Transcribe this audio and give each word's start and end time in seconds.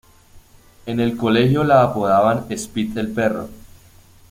En 0.87 0.99
el 0.99 1.15
colegio 1.15 1.63
la 1.63 1.83
apodaban 1.83 2.47
"Spit 2.57 2.97
el 2.97 3.11
perro". 3.11 3.49